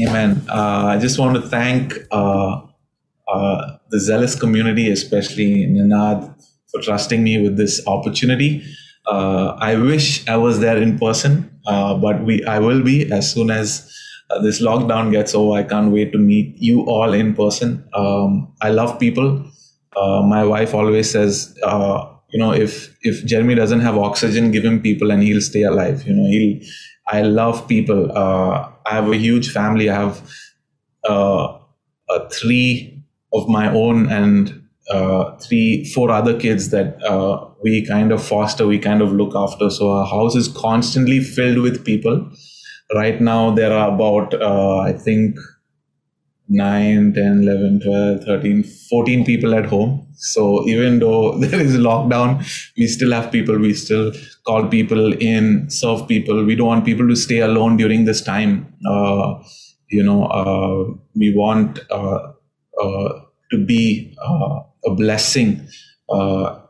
[0.00, 0.42] Amen.
[0.48, 2.60] Uh, I just want to thank uh,
[3.26, 6.34] uh, the zealous community, especially Ninad,
[6.70, 8.62] for trusting me with this opportunity.
[9.06, 13.32] Uh, I wish I was there in person, uh, but we I will be as
[13.32, 13.90] soon as
[14.30, 15.58] uh, this lockdown gets over.
[15.58, 17.84] I can't wait to meet you all in person.
[17.94, 19.44] Um, I love people.
[20.32, 21.58] my wife always says,
[22.30, 26.06] you know, if if Jeremy doesn't have oxygen, give him people and he'll stay alive.
[26.06, 26.60] You know, he'll.
[27.06, 28.12] I love people.
[28.12, 29.88] I have a huge family.
[29.88, 30.22] I have
[32.32, 33.02] three
[33.32, 38.66] of my own and uh, three, four other kids that uh, we kind of foster,
[38.66, 39.68] we kind of look after.
[39.70, 42.30] So our house is constantly filled with people.
[42.94, 45.36] Right now, there are about, uh, I think,
[46.48, 50.06] 9, 10, 11, 12, 13, 14 people at home.
[50.14, 52.44] So even though there is lockdown,
[52.76, 53.58] we still have people.
[53.58, 54.12] We still
[54.46, 56.44] call people in, serve people.
[56.44, 58.72] We don't want people to stay alone during this time.
[58.86, 59.42] Uh,
[59.88, 62.32] you know, uh, we want uh,
[62.80, 65.66] uh, to be uh, a blessing
[66.10, 66.60] uh,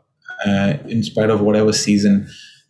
[0.87, 2.27] in spite of whatever season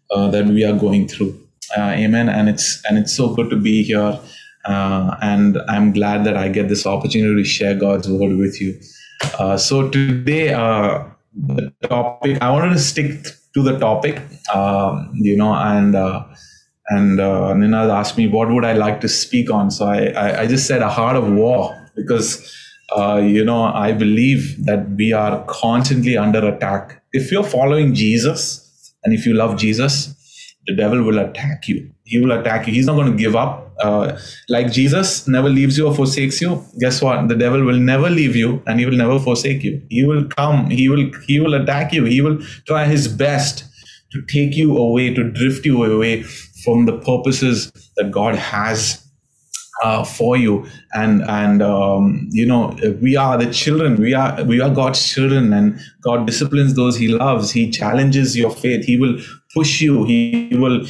[0.09, 1.39] that we are going through.
[1.77, 2.29] amen.
[2.29, 4.19] And it's and it's so good to be here.
[4.65, 8.79] And I'm glad that I get this opportunity to share God's word with you.
[9.57, 14.21] so today, the topic I wanted to stick to the topic,
[14.53, 16.23] um, you know, and uh,
[16.89, 17.53] and uh,
[17.91, 19.71] asked me what would I like to speak on.
[19.71, 22.55] So I, I, I just said a heart of war because
[22.95, 27.03] uh, you know, I believe that we are constantly under attack.
[27.13, 30.15] If you're following Jesus and if you love Jesus,
[30.65, 31.91] the devil will attack you.
[32.03, 32.73] He will attack you.
[32.73, 33.68] He's not going to give up.
[33.81, 34.17] Uh,
[34.49, 36.63] like Jesus never leaves you or forsakes you.
[36.79, 37.27] Guess what?
[37.27, 39.81] The devil will never leave you and he will never forsake you.
[39.89, 40.69] He will come.
[40.69, 41.11] He will.
[41.25, 42.05] He will attack you.
[42.05, 43.65] He will try his best
[44.11, 46.23] to take you away, to drift you away
[46.63, 49.09] from the purposes that God has
[49.81, 54.59] uh, for you and and um, you know we are the children we are we
[54.59, 59.17] are god's children and god disciplines those he loves he challenges your faith he will
[59.53, 60.85] push you he will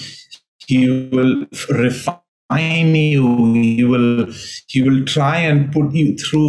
[0.66, 2.18] he will refine
[2.58, 4.26] you he will
[4.68, 6.48] he will try and put you through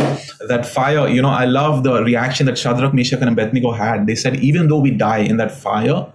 [0.48, 4.14] that fire you know i love the reaction that shadrach meshach and abednego had they
[4.14, 6.06] said even though we die in that fire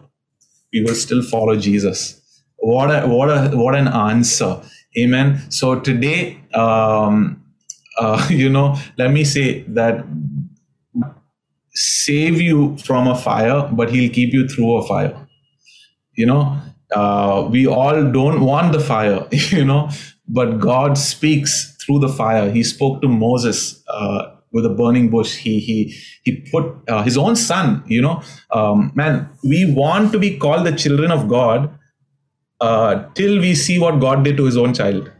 [0.73, 2.21] we will still follow jesus
[2.57, 4.59] what a what a what an answer
[4.97, 5.51] Amen.
[5.51, 7.43] So today, um,
[7.97, 10.05] uh, you know, let me say that
[11.73, 15.27] save you from a fire, but he'll keep you through a fire.
[16.13, 16.57] You know,
[16.95, 19.89] uh, we all don't want the fire, you know,
[20.27, 22.49] but God speaks through the fire.
[22.51, 25.35] He spoke to Moses uh, with a burning bush.
[25.35, 27.83] He he he put uh, his own son.
[27.87, 31.69] You know, um, man, we want to be called the children of God,
[32.61, 35.11] uh, till we see what God did to His own child.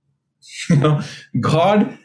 [0.70, 1.02] you know,
[1.40, 1.98] God,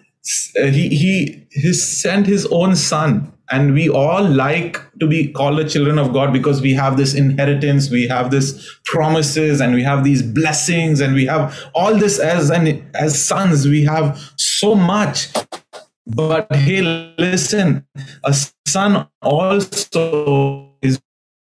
[0.55, 5.67] he he he sent His own Son, and we all like to be called the
[5.67, 10.03] children of God because we have this inheritance, we have this promises, and we have
[10.03, 13.67] these blessings, and we have all this as and as sons.
[13.67, 15.27] We have so much.
[16.07, 16.81] But hey,
[17.17, 17.85] listen,
[18.23, 18.35] a
[18.65, 20.99] son also is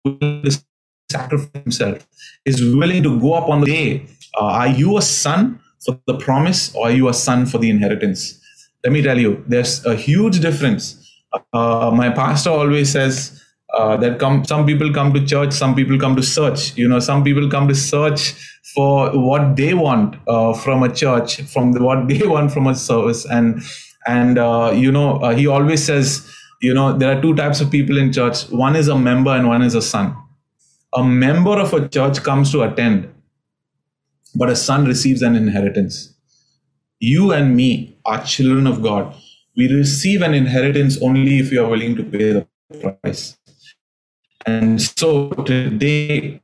[0.05, 0.63] willing to
[1.11, 2.07] sacrifice himself,
[2.45, 4.07] is willing to go up on the day.
[4.35, 7.71] Uh, are you a son for the promise or are you a son for the
[7.71, 8.41] inheritance?
[8.85, 11.08] Let me tell you, there's a huge difference.
[11.53, 13.43] Uh, my pastor always says
[13.75, 16.77] uh, that come, some people come to church, some people come to search.
[16.77, 18.35] You know, some people come to search
[18.75, 22.75] for what they want uh, from a church, from the, what they want from a
[22.75, 23.63] service, and
[24.07, 26.31] and uh, you know, uh, he always says,
[26.63, 28.49] you know, there are two types of people in church.
[28.51, 30.17] One is a member and one is a son
[30.95, 33.09] a member of a church comes to attend,
[34.35, 36.15] but a son receives an inheritance.
[37.01, 39.15] You and me are children of God.
[39.59, 42.47] We receive an inheritance only if we are willing to pay the
[42.81, 43.37] price.
[44.47, 46.41] And so today,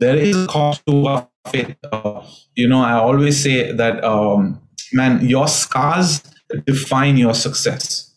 [0.00, 1.76] there is a cost to our faith.
[1.92, 4.60] Uh, you know, I always say that, um,
[4.92, 6.24] man, your scars
[6.66, 8.16] define your success.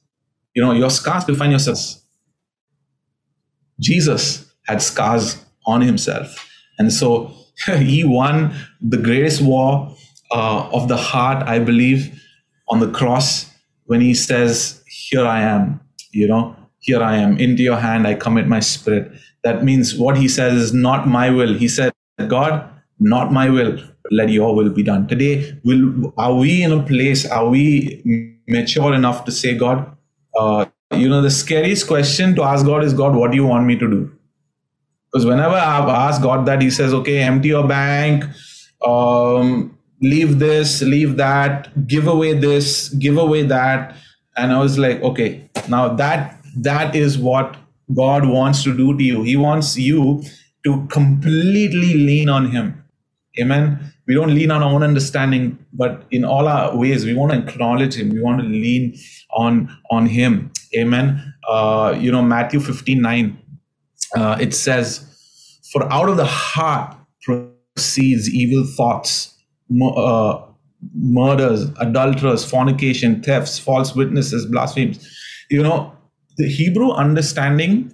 [0.55, 2.03] You know, your scars define your success.
[3.79, 6.49] Jesus had scars on himself.
[6.79, 7.31] And so
[7.77, 9.95] he won the greatest war
[10.31, 12.19] uh, of the heart, I believe,
[12.73, 13.29] on the cross
[13.85, 15.79] when he says, Here I am,
[16.11, 19.11] you know, here I am, into your hand I commit my spirit.
[19.43, 21.53] That means what he says is not my will.
[21.53, 21.93] He said,
[22.27, 22.67] God,
[22.99, 23.77] not my will,
[24.11, 25.07] let your will be done.
[25.07, 27.63] Today, will are we in a place, are we
[28.47, 29.85] mature enough to say, God,
[30.39, 30.65] uh,
[30.95, 33.77] you know, the scariest question to ask God is, God, what do you want me
[33.77, 34.11] to do?
[35.11, 38.25] Because whenever I've asked God that, He says, okay, empty your bank,
[38.85, 43.95] um, leave this, leave that, give away this, give away that.
[44.35, 47.55] And I was like, okay, now that that is what
[47.93, 49.23] God wants to do to you.
[49.23, 50.23] He wants you
[50.65, 52.83] to completely lean on Him.
[53.39, 53.93] Amen.
[54.07, 57.37] We don't lean on our own understanding, but in all our ways, we want to
[57.39, 58.09] acknowledge Him.
[58.09, 58.97] We want to lean
[59.31, 60.51] on on Him.
[60.75, 61.33] Amen.
[61.47, 63.37] Uh, you know, Matthew 15 9,
[64.15, 65.05] uh, it says,
[65.71, 69.32] For out of the heart proceeds evil thoughts,
[69.81, 70.41] uh,
[70.93, 75.09] murders, adulterers, fornication, thefts, false witnesses, blasphemies.
[75.49, 75.93] You know,
[76.37, 77.93] the Hebrew understanding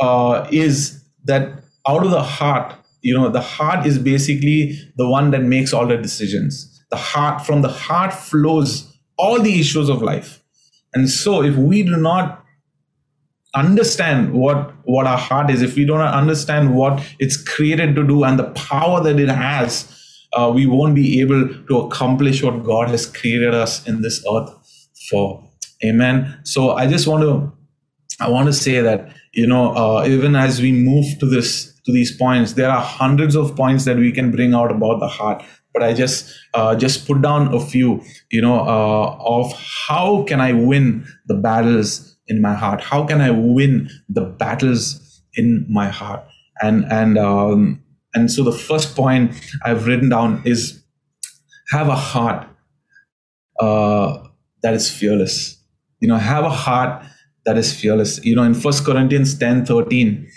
[0.00, 5.30] uh, is that out of the heart, you know, the heart is basically the one
[5.30, 6.82] that makes all the decisions.
[6.90, 10.42] The heart, from the heart flows all the issues of life.
[10.92, 12.44] And so if we do not
[13.54, 18.22] understand what what our heart is if we don't understand what it's created to do
[18.22, 19.99] and the power that it has
[20.32, 24.50] uh, we won't be able to accomplish what god has created us in this earth
[25.08, 25.48] for
[25.84, 27.52] amen so i just want to
[28.20, 31.92] i want to say that you know uh, even as we move to this to
[31.92, 35.42] these points there are hundreds of points that we can bring out about the heart
[35.72, 39.52] but i just uh, just put down a few you know uh, of
[39.88, 42.80] how can i win the battles in my heart?
[42.80, 46.24] How can I win the battles in my heart?
[46.62, 47.82] And and um,
[48.14, 49.34] and so the first point
[49.64, 50.82] I've written down is
[51.70, 52.46] have a heart
[53.60, 54.18] uh,
[54.62, 55.56] that is fearless.
[56.00, 57.04] You know, have a heart
[57.46, 58.24] that is fearless.
[58.24, 60.28] You know, in First Corinthians 10 13,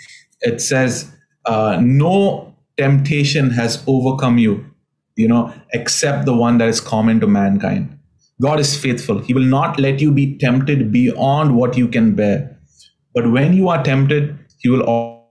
[0.42, 1.10] it says,
[1.46, 4.64] uh, No temptation has overcome you,
[5.16, 7.98] you know, except the one that is common to mankind.
[8.42, 9.18] God is faithful.
[9.18, 12.58] He will not let you be tempted beyond what you can bear.
[13.14, 14.82] But when you are tempted, He will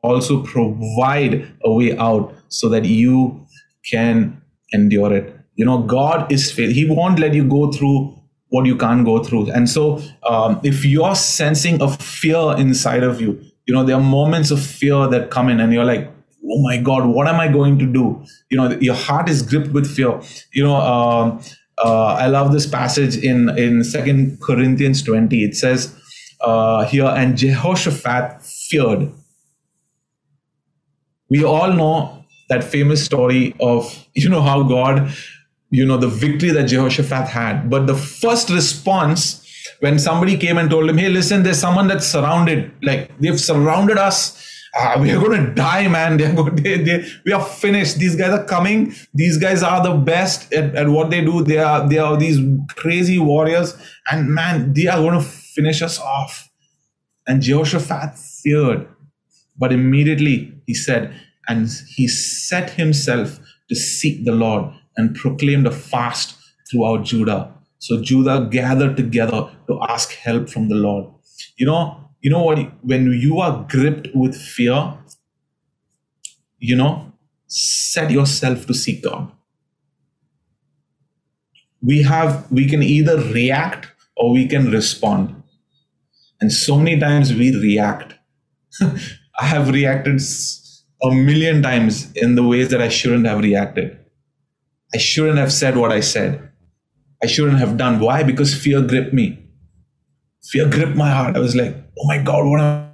[0.04, 3.46] also provide a way out so that you
[3.92, 4.42] can
[4.74, 5.36] endure it.
[5.56, 6.74] You know, God is faithful.
[6.74, 8.16] He won't let you go through
[8.50, 9.50] what you can't go through.
[9.52, 14.02] And so, um, if you're sensing a fear inside of you, you know, there are
[14.02, 16.12] moments of fear that come in, and you're like,
[16.46, 18.24] oh my God, what am I going to do?
[18.52, 20.20] You know, your heart is gripped with fear.
[20.54, 21.42] You know, um,
[21.78, 25.44] uh, I love this passage in in Second Corinthians twenty.
[25.44, 25.96] It says
[26.42, 29.12] uh, here, and Jehoshaphat feared.
[31.34, 35.12] We all know that famous story of you know how God,
[35.70, 39.40] you know the victory that Jehoshaphat had, but the first response
[39.80, 42.72] when somebody came and told him, "Hey, listen, there's someone that's surrounded.
[42.92, 44.24] Like they've surrounded us."
[44.76, 46.18] ah, we are going to die, man.
[46.24, 47.98] They're going, they, they, we are finished.
[47.98, 48.94] These guys are coming.
[49.14, 51.44] These guys are the best at, at what they do.
[51.44, 52.40] They are they are these
[52.76, 53.76] crazy warriors,
[54.10, 56.50] and man, they are going to finish us off.
[57.28, 58.88] And Jehoshaphat feared,
[59.58, 61.14] but immediately he said,
[61.48, 63.40] and he set himself
[63.70, 66.36] to seek the Lord and proclaimed a fast
[66.70, 67.54] throughout Judah.
[67.80, 71.14] So Judah gathered together to ask help from the Lord.
[71.58, 74.98] You know, you know what when you are gripped with fear
[76.60, 77.12] you know
[77.48, 79.32] set yourself to seek god
[81.82, 85.36] we have we can either react or we can respond
[86.40, 88.16] and so many times we react
[89.40, 90.22] i have reacted
[91.04, 94.00] a million times in the ways that i shouldn't have reacted.
[94.96, 96.50] I shouldn't have said what i said.
[97.24, 98.00] I shouldn't have done.
[98.00, 98.22] Why?
[98.22, 99.40] Because fear gripped me.
[100.44, 101.36] Fear gripped my heart.
[101.36, 102.92] I was like oh my god what am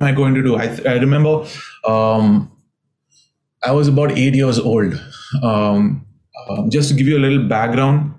[0.00, 0.56] i going to do?
[0.56, 1.46] I, I remember
[1.86, 2.50] um,
[3.62, 5.00] i was about eight years old.
[5.42, 6.06] Um,
[6.48, 8.14] um, just to give you a little background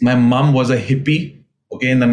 [0.00, 2.06] my mom was a hippie okay in the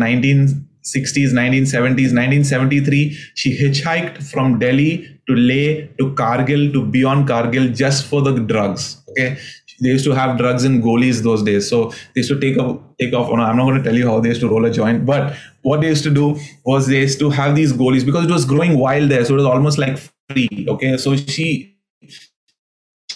[0.84, 4.92] 1960s 1970s 1973 she hitchhiked from delhi
[5.28, 9.38] to leh to kargil to beyond kargil just for the drugs okay
[9.82, 11.68] they used to have drugs in goalies those days.
[11.68, 13.32] So they used to take a take off.
[13.32, 15.82] I'm not going to tell you how they used to roll a joint, but what
[15.82, 18.78] they used to do was they used to have these goalies because it was growing
[18.78, 19.98] wild there, so it was almost like
[20.30, 20.68] free.
[20.70, 21.76] Okay, so she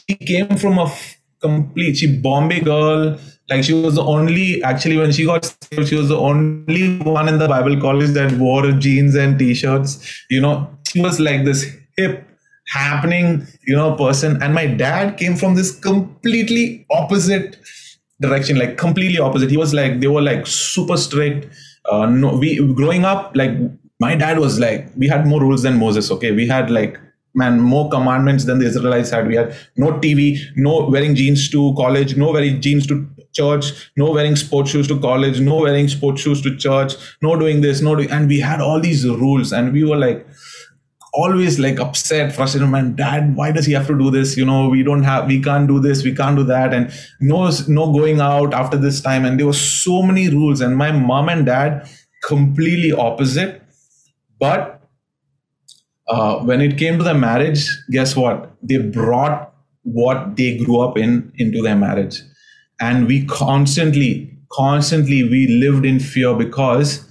[0.10, 0.92] she came from a
[1.40, 3.20] complete she Bombay girl.
[3.50, 7.28] Like she was the only actually when she got saved, she was the only one
[7.28, 10.24] in the Bible college that wore jeans and t-shirts.
[10.30, 11.66] You know, she was like this
[11.98, 12.28] hip
[12.68, 14.42] happening, you know, person.
[14.42, 17.58] And my dad came from this completely opposite
[18.20, 19.52] direction, like completely opposite.
[19.52, 21.48] He was like, they were like super strict.
[21.90, 23.52] Uh, no, we growing up, like
[24.00, 26.10] my dad was like, we had more rules than Moses.
[26.10, 27.00] Okay, we had like
[27.36, 29.28] man more commandments than the Israelites had.
[29.28, 34.12] We had no TV, no wearing jeans to college, no wearing jeans to church, no
[34.12, 37.96] wearing sports shoes to college, no wearing sports shoes to church, no doing this, no
[37.96, 40.26] doing, and we had all these rules, and we were like
[41.14, 42.70] always like upset, frustrated.
[42.70, 44.36] Man, dad, why does he have to do this?
[44.38, 47.50] You know, we don't have, we can't do this, we can't do that, and no,
[47.68, 49.26] no going out after this time.
[49.26, 51.90] And there were so many rules, and my mom and dad
[52.24, 53.62] completely opposite.
[54.40, 54.75] But
[56.08, 58.52] uh, when it came to the marriage, guess what?
[58.62, 62.22] They brought what they grew up in into their marriage,
[62.80, 67.04] and we constantly, constantly, we lived in fear because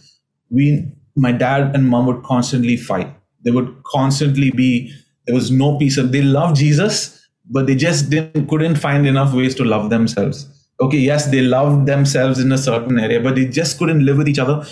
[0.50, 0.86] we,
[1.16, 4.92] my dad and mom would constantly fight they would constantly be,
[5.26, 5.96] there was no peace.
[5.96, 10.48] They loved Jesus, but they just didn't, couldn't find enough ways to love themselves.
[10.81, 14.28] Okay, yes, they loved themselves in a certain area, but they just couldn't live with
[14.28, 14.66] each other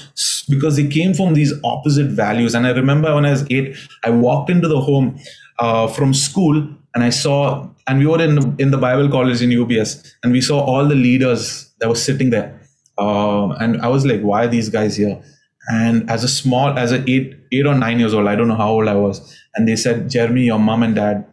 [0.48, 2.54] because they came from these opposite values.
[2.54, 5.18] And I remember when I was eight, I walked into the home
[5.60, 9.50] uh, from school and I saw, and we were in, in the Bible college in
[9.50, 12.60] UBS, and we saw all the leaders that were sitting there.
[12.98, 15.22] Uh, and I was like, why are these guys here?
[15.68, 18.56] And as a small, as a eight, eight or nine years old, I don't know
[18.56, 21.24] how old I was, and they said, Jeremy, your mom and dad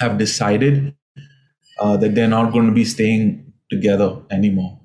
[0.00, 0.94] have decided
[1.78, 4.78] uh, that they're not going to be staying together anymore.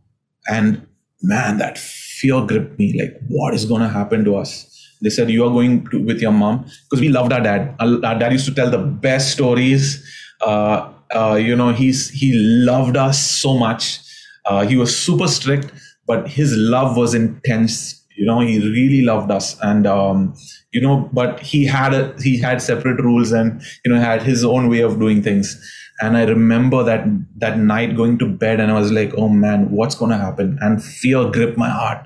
[0.50, 0.88] And
[1.22, 3.00] man, that fear gripped me.
[3.00, 4.74] Like, what is going to happen to us?
[5.02, 7.76] They said, you are going to, with your mom because we loved our dad.
[7.80, 10.04] Our, our, dad used to tell the best stories.
[10.42, 14.00] Uh, uh, you know, he's he loved us so much.
[14.46, 15.72] Uh, he was super strict,
[16.08, 20.34] but his love was intense you know he really loved us and um,
[20.72, 24.44] you know but he had a, he had separate rules and you know had his
[24.44, 25.56] own way of doing things
[26.02, 27.06] and i remember that
[27.38, 30.58] that night going to bed and i was like oh man what's going to happen?
[30.62, 32.06] And fear gripped my heart.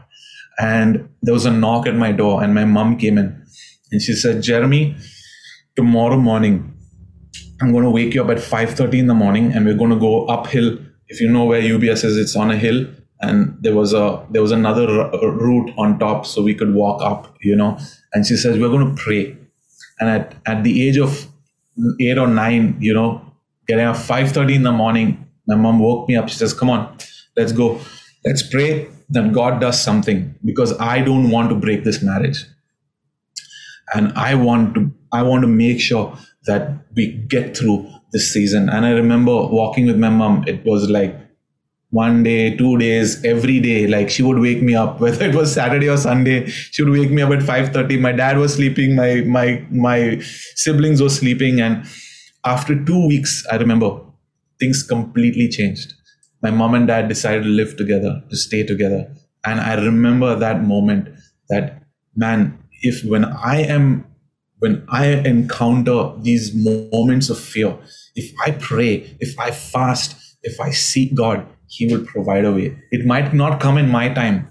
[0.59, 3.45] And there was a knock at my door and my mom came in
[3.91, 4.95] and she said jeremy
[5.75, 6.73] tomorrow morning
[7.61, 9.99] i'm going to wake you up at 5.30 in the morning and we're going to
[9.99, 10.77] go uphill.
[11.07, 12.85] If you know where ubs is it's on a hill.
[13.21, 14.87] And there was a there was another
[15.21, 17.77] route on top so we could walk up you know.
[18.13, 19.37] And she says we're going to pray.
[19.99, 21.27] And at, at the age of
[21.99, 23.30] eight or nine you know
[23.71, 25.11] getting up 5.30 in the morning
[25.47, 26.81] my mom woke me up she says come on
[27.37, 27.69] let's go
[28.25, 28.71] let's pray
[29.09, 30.19] that god does something
[30.51, 32.43] because i don't want to break this marriage
[33.93, 36.05] and i want to i want to make sure
[36.45, 37.79] that we get through
[38.13, 41.21] this season and i remember walking with my mom it was like
[41.91, 43.85] one day, two days, every day.
[43.85, 46.47] Like she would wake me up, whether it was Saturday or Sunday.
[46.47, 47.99] She would wake me up at 5:30.
[47.99, 50.19] My dad was sleeping, my my my
[50.55, 51.61] siblings were sleeping.
[51.61, 51.85] And
[52.45, 53.99] after two weeks, I remember
[54.59, 55.93] things completely changed.
[56.41, 59.13] My mom and dad decided to live together, to stay together.
[59.45, 61.09] And I remember that moment
[61.49, 61.83] that
[62.15, 64.05] man, if when I am
[64.59, 67.77] when I encounter these moments of fear,
[68.15, 72.77] if I pray, if I fast, if I seek God, he will provide a way.
[72.91, 74.47] It might not come in my time,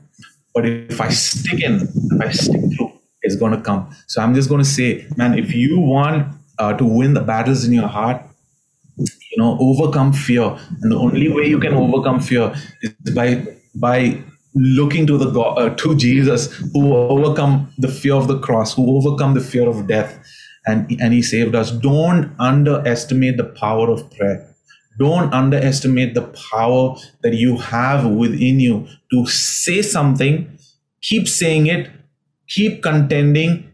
[0.52, 2.92] but if I stick in, if I stick through,
[3.22, 3.94] it's going to come.
[4.08, 7.64] So I'm just going to say, man, if you want uh, to win the battles
[7.64, 8.22] in your heart,
[8.98, 13.28] you know, overcome fear, and the only way you can overcome fear is by
[13.74, 14.22] by
[14.54, 18.96] looking to the God, uh, to Jesus, who overcome the fear of the cross, who
[18.96, 20.18] overcome the fear of death,
[20.66, 21.70] and and He saved us.
[21.70, 24.46] Don't underestimate the power of prayer.
[24.98, 30.58] Don't underestimate the power that you have within you to say something,
[31.00, 31.90] keep saying it,
[32.48, 33.72] keep contending,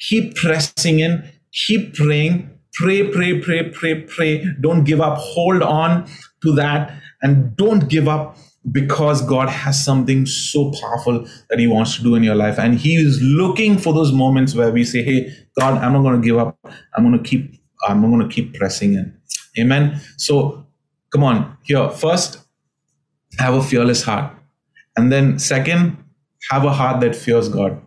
[0.00, 1.22] keep pressing in,
[1.54, 4.46] keep praying, pray, pray, pray, pray, pray.
[4.60, 5.18] Don't give up.
[5.18, 6.06] Hold on
[6.42, 8.36] to that and don't give up
[8.72, 12.58] because God has something so powerful that He wants to do in your life.
[12.58, 16.20] And He is looking for those moments where we say, Hey, God, I'm not going
[16.20, 16.58] to give up.
[16.96, 19.16] I'm going to keep, I'm going to keep pressing in.
[19.58, 20.00] Amen.
[20.16, 20.66] So
[21.12, 22.38] come on, here, first,
[23.38, 24.34] have a fearless heart.
[24.96, 25.96] And then, second,
[26.50, 27.80] have a heart that fears God.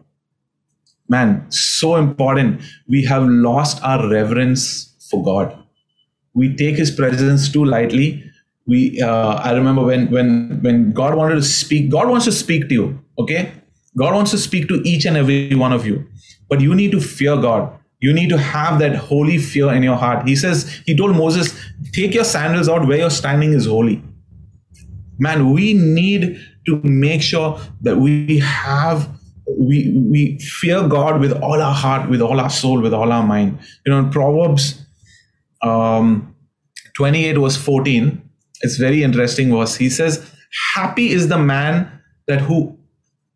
[1.09, 2.61] Man, so important.
[2.87, 5.57] We have lost our reverence for God.
[6.33, 8.23] We take His presence too lightly.
[8.65, 11.89] We, uh, I remember when when when God wanted to speak.
[11.89, 12.99] God wants to speak to you.
[13.17, 13.51] Okay,
[13.97, 16.05] God wants to speak to each and every one of you,
[16.49, 17.73] but you need to fear God.
[17.99, 20.27] You need to have that holy fear in your heart.
[20.27, 21.57] He says, He told Moses,
[21.93, 24.03] take your sandals out where you're standing is holy.
[25.17, 29.09] Man, we need to make sure that we have
[29.47, 33.23] we we fear God with all our heart, with all our soul, with all our
[33.23, 33.59] mind.
[33.85, 34.85] You know, in Proverbs
[35.61, 36.35] um,
[36.95, 38.21] 28 verse 14,
[38.61, 39.75] it's very interesting verse.
[39.75, 40.29] He says,
[40.75, 41.91] Happy is the man
[42.27, 42.77] that who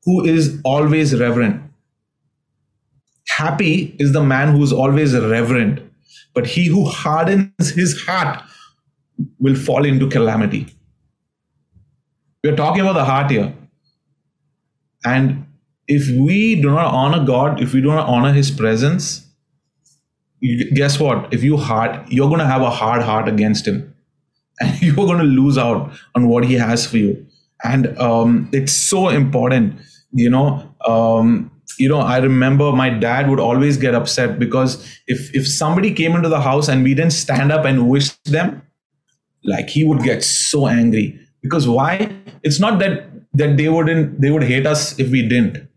[0.03, 1.61] who is always reverent
[3.37, 5.79] Happy is the man who is always reverent,
[6.33, 8.43] but he who hardens his heart
[9.39, 10.67] will fall into calamity.
[12.43, 13.53] We're talking about the heart here.
[15.05, 15.45] And
[15.87, 19.27] if we do not honor God, if we do not honor his presence,
[20.39, 21.33] you, guess what?
[21.33, 23.93] If you hard, you're going to have a hard heart against him,
[24.59, 27.25] and you're going to lose out on what he has for you.
[27.63, 29.79] And um, it's so important,
[30.11, 30.67] you know.
[30.85, 35.93] Um, you know, I remember my dad would always get upset because if if somebody
[35.93, 38.61] came into the house and we didn't stand up and wish them,
[39.43, 41.19] like he would get so angry.
[41.41, 42.13] Because why?
[42.43, 45.67] It's not that that they wouldn't they would hate us if we didn't.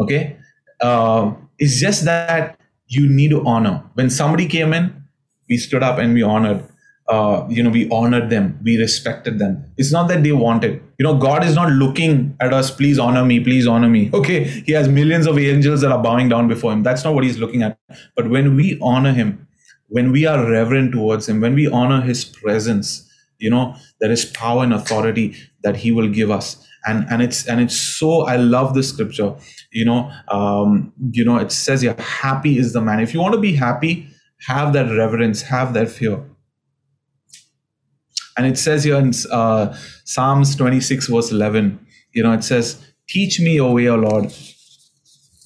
[0.00, 0.36] Okay,
[0.80, 3.82] uh, it's just that you need to honor.
[3.94, 5.04] When somebody came in,
[5.48, 6.64] we stood up and we honored.
[7.08, 9.64] Uh, you know, we honored them, we respected them.
[9.78, 10.82] It's not that they wanted.
[10.98, 14.10] You know, God is not looking at us, please honor me, please honor me.
[14.14, 16.82] Okay, He has millions of angels that are bowing down before Him.
[16.82, 17.78] That's not what He's looking at.
[18.14, 19.46] But when we honor Him,
[19.86, 24.26] when we are reverent towards Him, when we honor His presence, you know, there is
[24.26, 26.67] power and authority that He will give us.
[26.88, 29.34] And, and it's and it's so I love this scripture.
[29.70, 33.00] You know um, you know it says yeah happy is the man.
[33.00, 34.08] If you want to be happy
[34.46, 36.22] have that reverence have that fear.
[38.36, 43.40] And it says here in uh, psalms 26 verse 11 you know it says teach
[43.40, 44.32] me your way o lord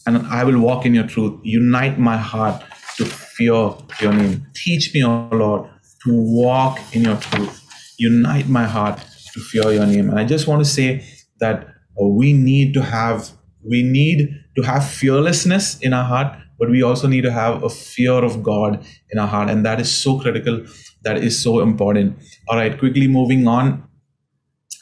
[0.06, 1.40] and i will walk in your truth.
[1.42, 2.62] Unite my heart
[2.96, 4.46] to fear your name.
[4.54, 5.70] Teach me o lord
[6.04, 7.94] to walk in your truth.
[7.98, 8.98] Unite my heart
[9.32, 10.10] to fear your name.
[10.10, 11.04] And i just want to say
[11.44, 11.68] that
[12.00, 13.30] uh, we need to have
[13.74, 17.68] we need to have fearlessness in our heart but we also need to have a
[17.68, 19.50] fear of god in our heart.
[19.50, 20.64] And that is so critical.
[21.02, 22.16] That is so important.
[22.48, 23.82] All right quickly moving on.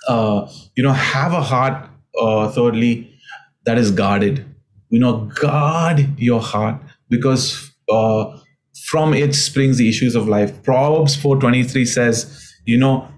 [0.07, 1.89] Uh, you know have a heart
[2.21, 3.11] uh, thirdly
[3.65, 4.45] that is guarded.
[4.91, 6.77] You know guard your heart
[7.09, 8.39] because uh,
[8.85, 10.63] from it springs the issues of life.
[10.63, 13.09] Proverbs 423 says you know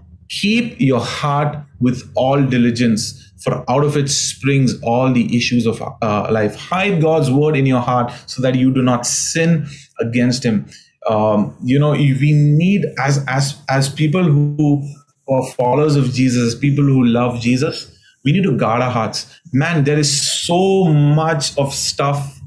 [0.41, 5.83] keep your heart with all diligence for out of it springs all the issues of
[5.83, 6.55] uh, life.
[6.55, 9.67] Hide God's word in your heart so that you do not sin
[9.99, 10.67] against Him.
[11.09, 14.89] Um, you know, we need as as as people who
[15.29, 17.91] are followers of Jesus, people who love Jesus,
[18.25, 19.41] we need to guard our hearts.
[19.53, 20.11] Man, there is
[20.47, 22.41] so much of stuff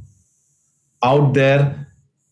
[1.03, 1.84] out there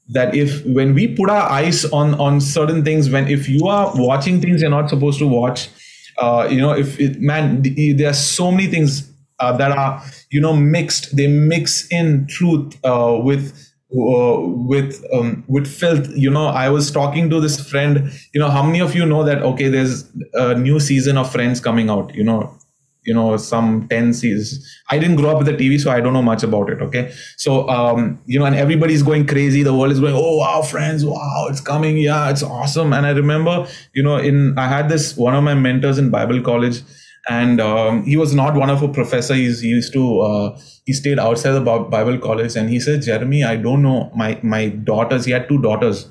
[0.09, 3.91] that if when we put our eyes on on certain things, when if you are
[3.95, 5.69] watching things you're not supposed to watch
[6.17, 7.61] uh, you know if it, man
[7.97, 11.15] there are so many things uh, that are you know mixed.
[11.15, 13.51] They mix in truth uh, with
[13.95, 16.09] uh, with um, with filth.
[16.15, 19.23] You know i was talking to this friend you know how many of you know
[19.23, 22.57] that okay there's a new season of friends coming out you know
[23.05, 26.13] you know some 10 seasons i didn't grow up with the tv so i don't
[26.13, 27.11] know much about it okay?
[27.37, 29.63] So um you know and everybody's going crazy.
[29.63, 31.97] The world is going oh wow friends wow it's coming.
[31.97, 32.93] Yeah it's awesome.
[32.93, 36.41] And i remember you know in i had this one of my mentors in bible
[36.41, 36.81] college
[37.29, 39.33] and um, he was not one of a professor.
[39.33, 43.43] He's he used to uh, he stayed outside the bible college and he said jeremy
[43.43, 44.11] i don't know.
[44.15, 46.09] My my daughters he had two daughters.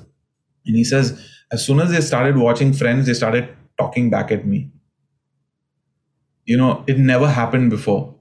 [0.65, 1.19] And he says
[1.51, 4.71] as soon as they started watching friends they started talking back at me
[6.45, 8.15] you know it never happened before.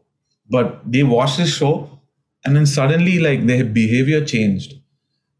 [0.48, 2.00] But they watched this show
[2.44, 4.74] and then suddenly like their behavior changed.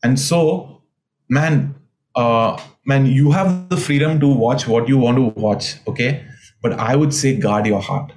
[0.02, 0.82] And so
[1.28, 1.74] man
[2.14, 6.24] uh man you have the freedom to watch what you want to watch okay?
[6.60, 8.12] But i would say guard your heart.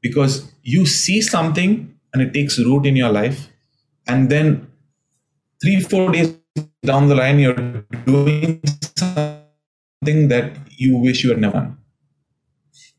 [0.00, 3.48] Because you see something and it takes root in your life
[4.06, 4.70] and then
[5.62, 6.34] three four days
[6.82, 8.60] down the line you're doing
[8.96, 11.78] something that you wish you had never done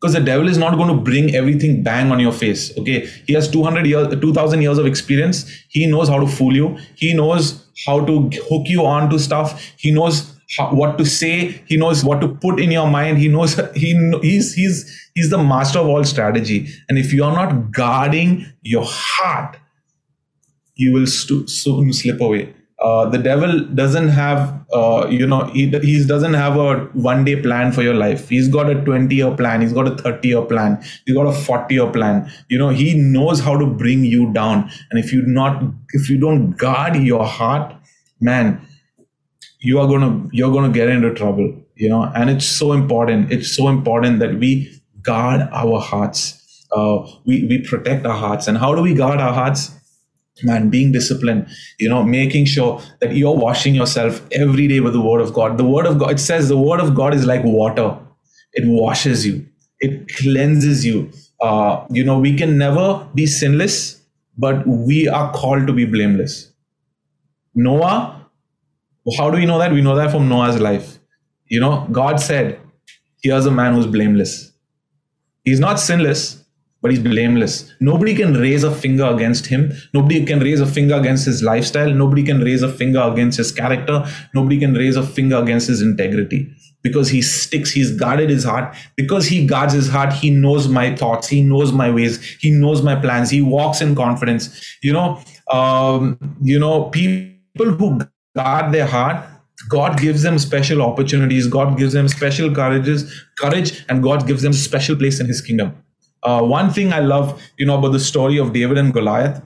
[0.06, 3.08] because the devil is not going to bring everything bang on your face okay?
[3.26, 5.50] He has 200 years 2000 years of experience.
[5.70, 6.78] He knows how to fool you.
[6.96, 9.74] He knows how to hook you on to stuff.
[9.78, 11.64] He knows how, what to say.
[11.66, 13.18] He knows what to put in your mind.
[13.18, 16.68] He knows he he's he's he's the master of all strategy.
[16.88, 19.58] And if you're not guarding your heart
[20.76, 25.70] you will st- soon slip away uh, the devil doesn't have uh, you know he,
[25.80, 28.28] he doesn't have a one day plan for your life.
[28.30, 29.62] He's got a 20 year plan.
[29.62, 30.84] He's got a 30 year plan.
[31.06, 32.30] He's got a 40 year plan.
[32.50, 34.70] You know he knows how to bring you down.
[34.92, 37.74] And if you not if you don't guard your heart
[38.22, 38.66] man
[39.62, 42.04] you are gonna you're gonna get into trouble you know?
[42.16, 43.34] And it's so important.
[43.34, 46.42] It's so important that we guard our hearts.
[46.72, 48.48] Uh, we we protect our hearts.
[48.48, 49.75] And how do we guard our hearts
[50.44, 51.48] man being disciplined
[51.80, 55.58] you know making sure that you're washing yourself every day with the word of god.
[55.58, 57.98] The word of god it says the word of god is like water.
[58.54, 59.46] It washes you.
[59.80, 61.12] It cleanses you.
[61.42, 64.02] Uh, you know we can never be sinless
[64.38, 66.52] but we are called to be blameless.
[67.54, 68.12] Noah
[69.18, 69.72] how do we know that?
[69.72, 70.98] We know that from noah's life.
[71.48, 72.60] You know god said
[73.22, 74.52] here's a man who's blameless.
[75.44, 76.45] He's not sinless
[76.86, 77.74] but he's blameless.
[77.80, 79.74] Nobody can raise a finger against him.
[79.92, 81.90] Nobody can raise a finger against his lifestyle.
[81.90, 84.06] Nobody can raise a finger against his character.
[84.36, 86.48] Nobody can raise a finger against his integrity
[86.84, 88.76] because he sticks, he's guarded his heart.
[88.98, 92.84] Because he guards his heart, he knows my thoughts, he knows my ways, he knows
[92.84, 94.78] my plans, he walks in confidence.
[94.84, 95.20] You know,
[95.50, 98.00] um, you know, people who
[98.36, 99.26] guard their heart
[99.70, 101.48] God gives them special opportunities.
[101.48, 105.74] God gives them special courages, courage, and God gives them special place in His kingdom.
[106.26, 109.42] Uh, one thing I love, you know, about the story of David and Goliath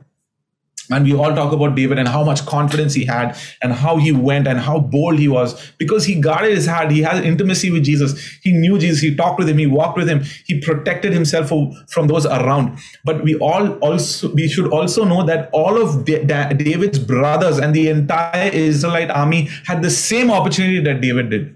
[0.92, 4.12] and we all talk about David and how much confidence he had and how he
[4.12, 6.90] went and how bold he was because he guarded his heart.
[6.90, 8.20] He had intimacy with Jesus.
[8.42, 9.02] He knew Jesus.
[9.02, 9.60] He talked with him.
[9.60, 10.24] He walked with him.
[10.46, 11.50] He protected himself
[11.90, 12.80] from those around.
[13.06, 17.90] But we all also, we should also know that all of David's brothers and the
[17.90, 21.56] entire Israelite army had the same opportunity that David did.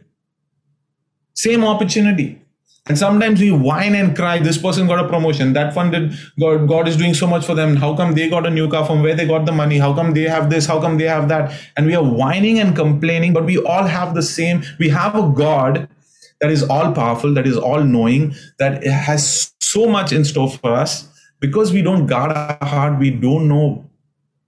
[1.34, 2.43] Same opportunity.
[2.86, 6.86] And sometimes we whine and cry, this person got a promotion, that funded, God, God
[6.86, 7.78] is doing so much for them.
[7.78, 8.86] How come they got a new car?
[8.86, 9.78] From where they got the money?
[9.78, 10.66] How come they have this?
[10.66, 11.58] How come they have that?
[11.78, 14.64] And we are whining and complaining, but we all have the same.
[14.80, 15.88] We have a God
[16.42, 20.72] that is all powerful, that is all knowing, that has so much in store for
[20.72, 21.08] us.
[21.40, 23.90] Because we don't guard our heart, we don't know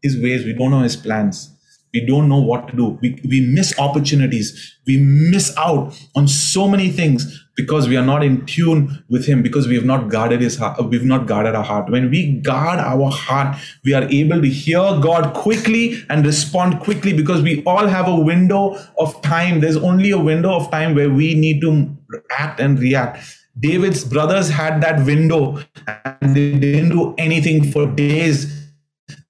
[0.01, 1.54] his ways, we don't know his plans
[1.95, 2.99] we don't know what to do.
[3.01, 4.77] We, we miss opportunities.
[4.85, 9.41] We miss out on so many things because we are not in tune with him
[9.41, 11.89] because we have not guarded his heart uh, we've not guarded our heart.
[11.89, 13.55] When we guard our heart
[13.85, 18.19] we are able to hear god quickly and respond quickly because we all have a
[18.19, 19.61] window of time.
[19.61, 21.95] There's only a window of time where we need to
[22.37, 23.23] act and react.
[23.57, 28.69] David's brothers had that window and they didn't do anything for days.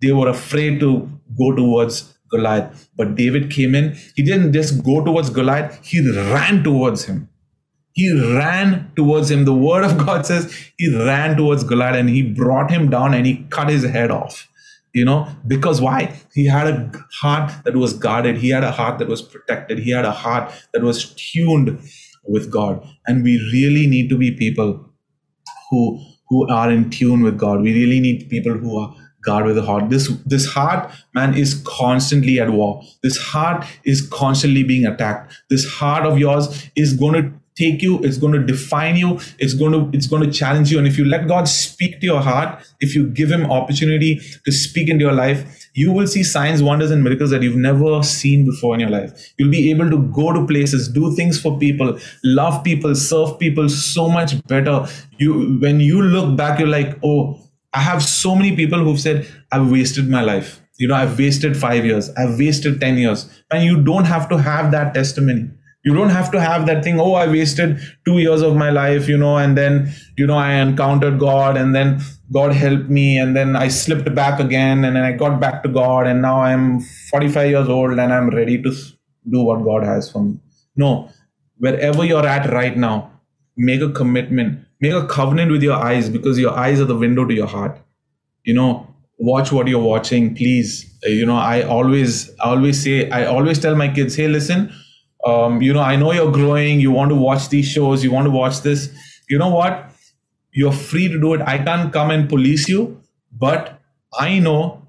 [0.02, 2.90] They were afraid to go towards Goliath.
[2.96, 3.96] But David came in.
[4.16, 7.30] He didn't just go towards Goliath, he ran towards him.
[7.94, 9.46] He ran towards him.
[9.46, 13.26] The word of God says he ran towards Goliath and he brought him down and
[13.26, 14.50] he cut his head off.
[14.94, 16.16] You know, because why?
[16.34, 18.38] He had a heart that was guarded.
[18.38, 19.80] He had a heart that was protected.
[19.80, 21.82] He had a heart that was tuned
[22.24, 22.82] with God.
[23.06, 24.90] And we really need to be people
[25.70, 27.62] who who are in tune with God.
[27.62, 29.90] We really need people who are guard with the heart.
[29.90, 32.82] This this heart, man, is constantly at war.
[33.04, 35.34] This heart is constantly being attacked.
[35.50, 39.54] This heart of yours is going to take you it's going to define you it's
[39.54, 42.20] going to it's going to challenge you and if you let god speak to your
[42.20, 46.62] heart if you give him opportunity to speak into your life you will see signs
[46.62, 50.02] wonders and miracles that you've never seen before in your life you'll be able to
[50.20, 54.86] go to places do things for people love people serve people so much better
[55.18, 57.40] you when you look back you're like oh
[57.76, 60.62] I have so many people who've said, I've wasted my life.
[60.78, 62.10] You know, I've wasted five years.
[62.12, 63.30] I've wasted 10 years.
[63.52, 65.50] And you don't have to have that testimony.
[65.84, 69.08] You don't have to have that thing, oh, I wasted two years of my life,
[69.08, 73.36] you know, and then, you know, I encountered God and then God helped me and
[73.36, 76.80] then I slipped back again and then I got back to God and now I'm
[76.80, 78.72] 45 years old and I'm ready to
[79.30, 80.40] do what God has for me.
[80.76, 81.12] No,
[81.58, 83.12] wherever you're at right now,
[83.56, 87.26] make a commitment make a covenant with your eyes because your eyes are the window
[87.26, 87.80] to your heart.
[88.44, 88.74] You know
[89.18, 90.74] watch what you're watching please.
[91.06, 94.74] Uh, you know i always I always say i always tell my kids hey listen
[95.26, 96.80] um, you know i know you're growing.
[96.80, 98.04] You want to watch these shows.
[98.04, 98.90] You want to watch this.
[99.30, 99.90] You know what?
[100.52, 101.42] You're free to do it.
[101.42, 103.02] I can't come and police you
[103.38, 103.82] but
[104.18, 104.82] i know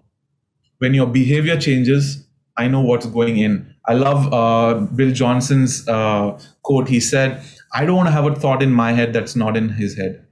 [0.79, 3.75] when your behavior changes i know what's going in.
[3.89, 6.89] I love uh, bill johnson's uh, quote.
[6.89, 7.43] He said
[7.77, 10.25] I don't want to have a thought in my head that's not in his head.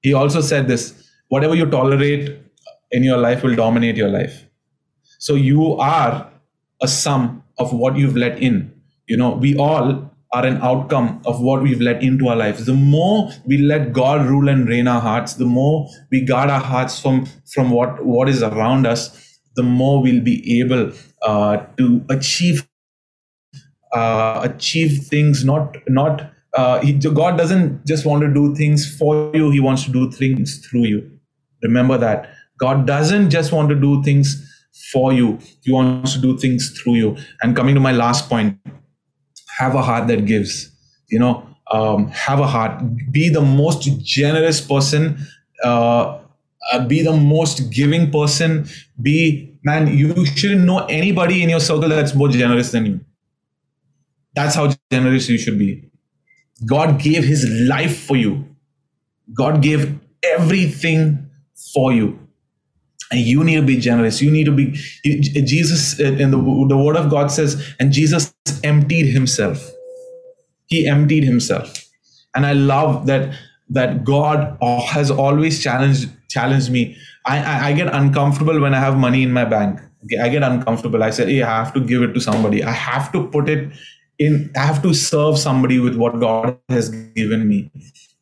[0.00, 2.38] He also said this whatever you tolerate
[2.92, 4.46] in your life will dominate your life.
[5.18, 6.30] So you are
[6.80, 8.72] a sum of what you've let in.
[9.06, 12.64] You know, we all are an outcome of what we've let into our lives.
[12.64, 16.60] The more we let God rule and reign our hearts, the more we guard our
[16.60, 20.90] hearts from from what what is around us, the more we'll be able
[21.22, 22.66] uh, to achieve
[23.94, 29.50] achieve things not not uh, he, god doesn't just want to do things for you
[29.50, 31.10] he wants to do things through you.
[31.62, 32.30] Remember that.
[32.58, 34.50] God doesn't just want to do things
[34.92, 37.16] for you he wants to do things through you.
[37.42, 38.58] And coming to my last point
[39.58, 40.70] have a heart that gives.
[41.08, 42.82] You know um, have a heart.
[43.10, 45.18] Be the most generous person
[45.62, 46.18] uh,
[46.72, 48.66] uh, be the most giving person.
[49.00, 53.00] Be man you shouldn't know anybody in your circle that's more generous than you
[54.34, 55.90] that's how generous you should be.
[56.66, 58.44] God gave his life for you.
[59.32, 61.30] God gave everything
[61.72, 62.18] for you.
[63.10, 64.20] And you need to be generous.
[64.20, 64.72] You need to be,
[65.04, 69.70] Jesus, uh, in the, the word of God says, and Jesus emptied himself.
[70.66, 71.84] He emptied himself.
[72.34, 73.36] And I love that
[73.70, 76.96] that God has always challenged challenged me.
[77.26, 79.80] I, I, I get uncomfortable when I have money in my bank.
[80.04, 81.02] Okay, I get uncomfortable.
[81.02, 82.62] I say, hey, I have to give it to somebody.
[82.62, 83.72] I have to put it
[84.18, 84.50] in.
[84.56, 87.70] I have to serve somebody with what God has given me.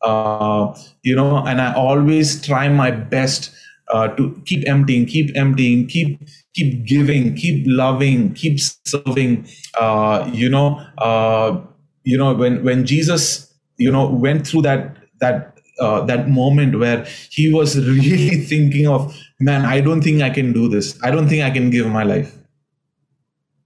[0.01, 3.51] Uh, you know, and I always try my best
[3.93, 6.19] uh, to keep emptying, keep emptying, keep
[6.53, 9.47] keep giving, keep loving, keep serving.
[9.79, 11.59] Uh, you know, uh,
[12.03, 17.05] you know when when Jesus, you know, went through that that uh, that moment where
[17.29, 20.97] he was really thinking of, man, I don't think I can do this.
[21.03, 22.35] I don't think I can give my life.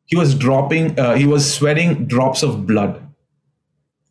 [0.07, 3.01] He was dropping, uh, he was sweating drops of blood.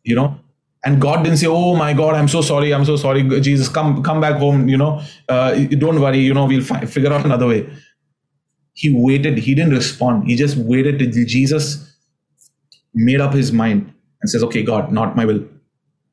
[0.03, 0.39] You know,
[0.85, 3.23] and god didn't say oh my god i'm so sorry i'm so sorry.
[3.41, 5.01] Jesus come come back home you know?
[5.27, 5.53] Uh,
[5.85, 7.69] don't worry you know we'll fi- figure out another way.
[8.73, 10.27] He waited he didn't respond.
[10.27, 11.93] He just waited till jesus
[12.93, 15.43] made up his mind and says okay god not my will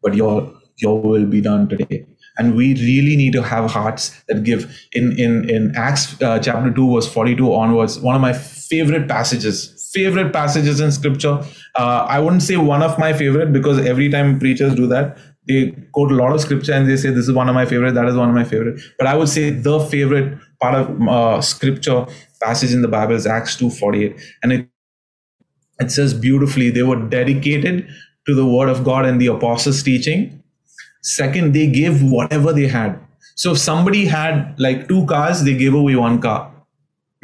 [0.02, 2.06] but your your will be done today.
[2.36, 4.64] And we really need to have hearts that give.
[4.92, 9.73] In in in acts uh, chapter 2 verse 42 onwards one of my favorite passages
[9.94, 11.42] favorite passages in scripture.
[11.74, 15.72] Uh, I wouldn't say one of my favorite because every time preachers do that, they
[15.92, 18.06] quote a lot of scripture and they say this is one of my favorite, that
[18.06, 18.80] is one of my favorite.
[18.98, 22.06] But I would say the favorite part of uh, scripture
[22.42, 24.68] passage in the Bible is Acts 2:48, and it
[25.80, 27.86] it says beautifully they were dedicated
[28.26, 30.42] to the word of God and the apostles' teaching.
[31.02, 32.98] Second, they gave whatever they had.
[33.34, 36.53] So if somebody had like two cars, they gave away one car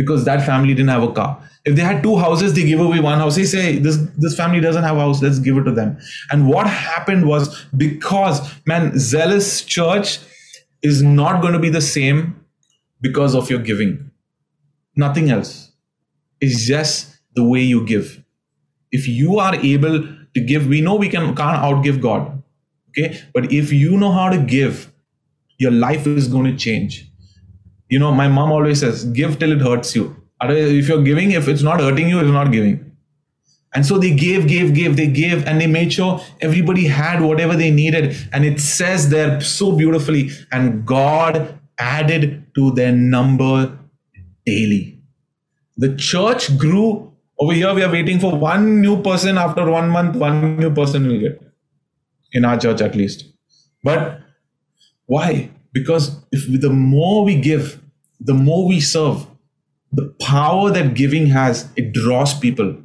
[0.00, 1.30] because that family didn't have a car.
[1.66, 3.36] If they had two houses, they give away one house.
[3.36, 5.20] They say this this family doesn't have a house.
[5.22, 5.98] Let's give it to them.
[6.30, 10.18] And what happened was because man, zealous church
[10.80, 12.22] is not going to be the same
[13.02, 14.10] because of your giving.
[14.96, 15.72] Nothing else.
[16.40, 18.24] It's just the way you give.
[18.90, 20.00] If you are able
[20.34, 22.42] to give, we know we can can't outgive God.
[22.88, 24.90] Okay, but if you know how to give,
[25.58, 27.09] your life is going to change.
[27.90, 31.48] You know, my mom always says, "Give till it hurts you." if you're giving, if
[31.48, 32.90] it's not hurting you, you're not giving.
[33.72, 37.54] And so they gave, gave, gave, they gave, and they made sure everybody had whatever
[37.54, 38.16] they needed.
[38.32, 43.78] And it says there so beautifully, and God added to their number
[44.44, 44.98] daily.
[45.76, 47.12] The church grew.
[47.38, 51.06] Over here, we are waiting for one new person after one month, one new person
[51.06, 51.40] will get.
[52.32, 53.24] In our church, at least.
[53.82, 54.20] But
[55.06, 55.50] why?
[55.72, 57.80] Because if the more we give,
[58.20, 59.26] the more we serve,
[59.92, 62.76] the power that giving has, it draws people.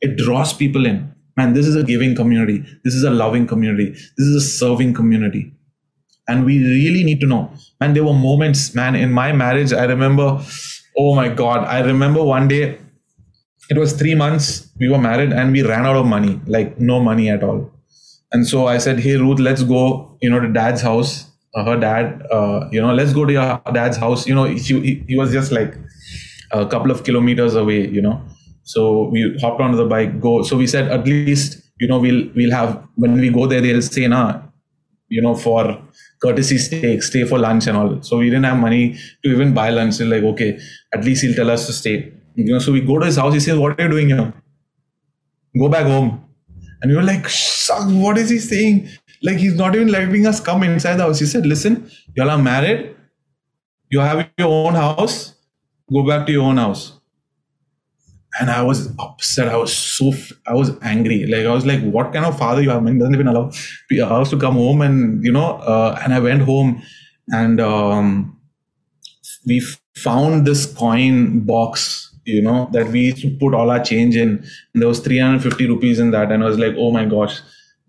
[0.00, 1.12] It draws people in.
[1.36, 2.64] Man, this is a giving community.
[2.82, 3.90] This is a loving community.
[3.90, 5.52] This is a serving community.
[6.28, 7.52] And we really need to know.
[7.80, 10.40] Man, there were moments, man, in my marriage, I remember,
[10.96, 12.78] oh my God, I remember one day,
[13.68, 17.00] it was three months, we were married and we ran out of money, like no
[17.00, 17.70] money at all.
[18.32, 21.30] And so I said, hey, Ruth, let's go, you know, to dad's house.
[21.56, 24.26] Uh, her dad, uh, you know, let's go to your dad's house.
[24.26, 25.74] You know, he, he, was just like,
[26.50, 28.22] a couple of kilometers away you know.
[28.62, 30.42] So we hopped onto the bike go.
[30.42, 33.82] So we said at least you know we'll we'll have when we go there they'll
[33.82, 34.42] say nah
[35.08, 35.80] you know for
[36.20, 38.02] courtesy stay stay for lunch and all.
[38.02, 39.94] So we didn't have money to even buy lunch.
[39.94, 40.58] So like okay
[40.92, 42.12] at least he'll tell us to stay.
[42.34, 43.34] You know so we go to his house.
[43.34, 44.32] He says what are you doing here?
[45.58, 46.22] Go back home.
[46.82, 47.26] And we were like
[48.04, 48.88] what is he saying
[49.22, 52.38] like he's not even letting us come inside the house he said listen y'all are
[52.38, 52.94] married
[53.90, 55.34] you have your own house
[55.92, 56.96] go back to your own house
[58.38, 59.48] and I was upset.
[59.48, 60.12] I was so
[60.46, 61.26] I was angry.
[61.26, 62.82] Like I was like, what kind of father you have?
[62.82, 65.56] Man doesn't even allow us to come home, and you know.
[65.58, 66.82] Uh, and I went home,
[67.28, 68.38] and um,
[69.46, 69.62] we
[69.94, 74.44] found this coin box, you know, that we used to put all our change in.
[74.74, 77.40] And there was 350 rupees in that, and I was like, oh my gosh,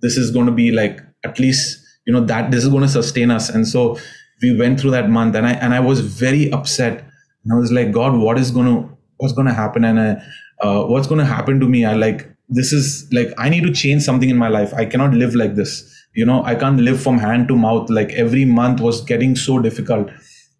[0.01, 2.89] this is going to be like at least you know that this is going to
[2.89, 3.49] sustain us.
[3.49, 3.97] And so
[4.41, 7.03] we went through that month, and I and I was very upset
[7.43, 9.83] and I was like, God, what is gonna what's gonna happen?
[9.85, 10.21] And I,
[10.61, 11.85] uh, what's gonna happen to me?
[11.85, 14.73] I like this is like I need to change something in my life.
[14.73, 15.93] I cannot live like this.
[16.13, 17.89] You know, I can't live from hand to mouth.
[17.89, 20.09] Like every month was getting so difficult.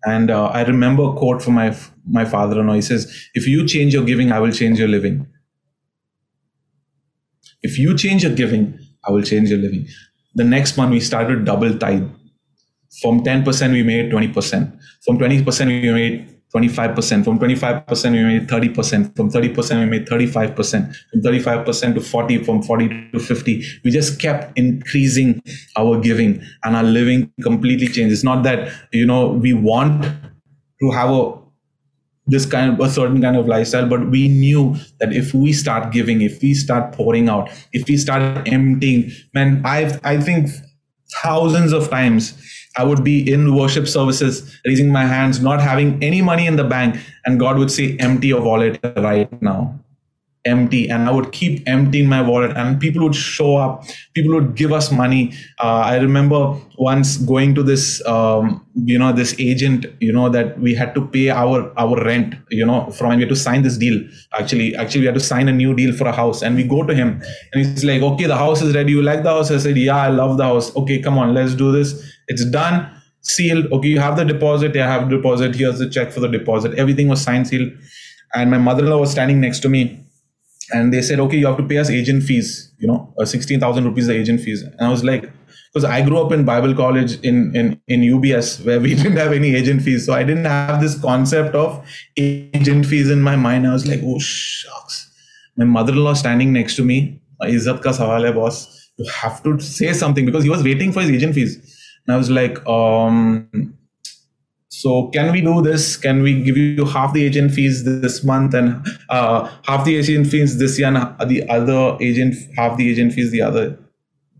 [0.05, 1.75] And uh, I remember a quote from my
[2.05, 2.73] my father-in-law.
[2.75, 5.27] He says, "If you change your giving, I will change your living.
[7.61, 9.87] If you change your giving, I will change your living."
[10.35, 12.07] The next month we started double tithe.
[13.01, 14.79] From 10% we made 20%.
[15.03, 17.23] From 20% we made 25%.
[17.23, 19.15] From 25%, we made 30%.
[19.15, 20.95] From 30%, we made 35%.
[21.11, 23.63] From 35% to 40, from 40 to 50.
[23.83, 25.41] We just kept increasing
[25.77, 28.13] our giving and our living completely changed.
[28.13, 30.05] It's not that, you know, we want
[30.81, 31.33] to have a
[32.27, 35.91] this kind of a certain kind of lifestyle but we knew that if we start
[35.91, 40.49] giving if we start pouring out if we start emptying man i i think
[41.21, 42.33] thousands of times
[42.79, 46.63] I would be in worship services, raising my hands, not having any money in the
[46.63, 49.79] bank, and God would say, Empty your wallet right now
[50.53, 53.83] empty and i would keep emptying my wallet and people would show up
[54.13, 55.33] people would give us money.
[55.59, 56.39] Uh, i remember
[56.77, 61.05] once going to this um, you know this agent you know that we had to
[61.07, 63.97] pay our our rent you know from we had to sign this deal.
[64.39, 66.83] Actually actually we had to sign a new deal for a house and we go
[66.83, 68.91] to him and he's like okay the house is ready.
[68.91, 69.51] You like the house?
[69.51, 70.75] I said yeah i love the house.
[70.75, 71.95] Okay come on let's do this.
[72.27, 72.89] It's done
[73.21, 73.71] sealed.
[73.71, 74.77] Okay you have the deposit.
[74.77, 75.55] I have deposit.
[75.55, 76.75] Here's the check for the deposit.
[76.75, 77.71] Everything was signed sealed
[78.35, 80.03] and my mother-in-law was standing next to me
[80.71, 83.85] and they said, okay, you have to pay us agent fees, you know, uh, 16,000
[83.85, 84.63] rupees the agent fees.
[84.63, 85.29] And I was like,
[85.73, 89.31] because I grew up in Bible college in, in, in UBS where we didn't have
[89.31, 90.05] any agent fees.
[90.05, 91.85] So I didn't have this concept of
[92.17, 93.67] agent fees in my mind.
[93.67, 95.11] I was like, oh, shucks.
[95.55, 98.91] My mother-in-law standing next to me, Izzat ka sawal hai, boss.
[98.97, 101.55] You have to say something because he was waiting for his agent fees.
[102.05, 103.77] And I was like, um,
[104.77, 105.97] so can we do this?
[105.97, 110.27] Can we give you half the agent fees this month and uh, half the agent
[110.27, 113.75] fees this year and the other agent half the agent fees the other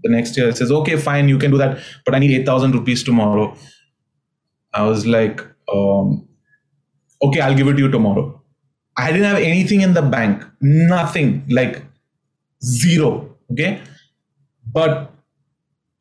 [0.03, 0.47] the next year?
[0.49, 3.55] It says okay, fine, you can do that, but I need eight thousand rupees tomorrow.
[4.75, 5.41] I was like,
[5.73, 6.27] um,
[7.23, 8.39] okay, I'll give it to you tomorrow.
[8.95, 11.81] I didn't have anything in the bank, nothing, like
[12.63, 13.35] zero.
[13.51, 13.81] Okay,
[14.71, 15.11] but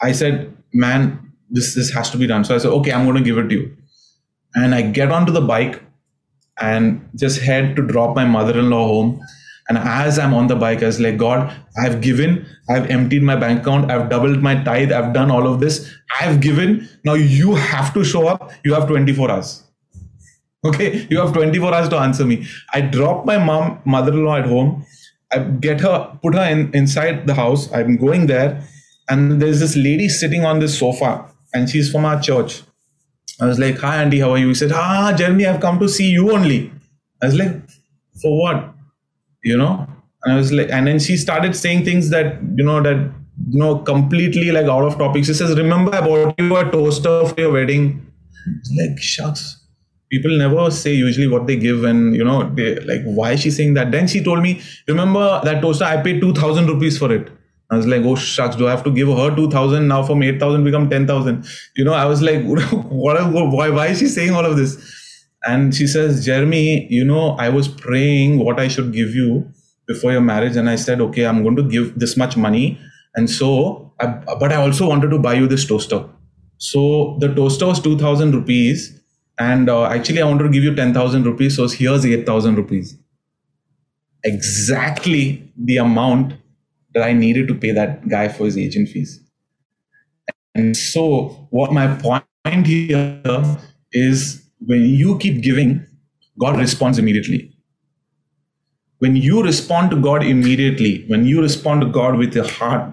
[0.03, 2.45] I said, man, this this has to be done.
[2.45, 3.77] So I said, okay, I'm going to give it to you
[4.57, 5.83] and I get onto the bike
[6.61, 9.21] and just head to drop my mother-in-law home.
[9.69, 13.37] And as I'm on the bike, I was like, God, I've given, I've emptied my
[13.37, 16.89] bank account, I've doubled my tithe, I've done all of this, I've given.
[17.05, 18.53] Now you have to show up.
[18.65, 19.65] You have 24 hours.
[20.65, 22.47] Okay, you have 24 hours to answer me.
[22.73, 24.87] I drop my mom, mother-in-law at home.
[25.33, 27.71] I get her, put her in, inside the house.
[27.73, 28.63] I'm going there,
[29.09, 32.63] and there's this lady sitting on this sofa, and she's from our church.
[33.41, 34.49] I was like, Hi, Aunty, how are you?
[34.49, 36.73] He said, Ah, Jeremy, I've come to see you only.
[37.23, 37.53] I was like,
[38.21, 38.75] For what?
[39.45, 39.87] You know?
[40.25, 43.59] And I was like, and then she started saying things that, you know, that, you
[43.59, 45.25] know, completely like out of topic.
[45.25, 48.07] She says, Remember, I bought you a toaster for your wedding.
[48.59, 49.63] It's like, shucks.
[50.11, 53.51] People never say usually what they give, and you know, they like, why is she
[53.51, 53.91] saying that?
[53.91, 57.29] Then she told me, Remember that toaster, I paid 2000 rupees for it.
[57.71, 60.65] I was like, oh shucks, do I have to give her 2000 now from 8000
[60.65, 61.45] become 10,000?
[61.77, 64.77] You know, I was like, what, why, why is she saying all of this?
[65.47, 69.51] And she says, Jeremy, you know, I was praying what I should give you
[69.87, 70.57] before your marriage.
[70.57, 72.79] And I said, okay, I'm going to give this much money.
[73.15, 74.07] And so, I,
[74.39, 76.05] but I also wanted to buy you this toaster.
[76.59, 79.01] So the toaster was 2000 rupees.
[79.39, 81.57] And uh, actually, I wanted to give you 10,000 rupees.
[81.57, 82.97] So here's 8,000 rupees.
[84.25, 86.35] Exactly the amount
[86.97, 89.21] that I needed to pay that guy for his agent fees.
[90.55, 93.21] And so, what my point here
[93.93, 95.87] is when you keep giving,
[96.39, 97.55] God responds immediately.
[99.01, 102.91] When you respond to God immediately, when you respond to God with your heart,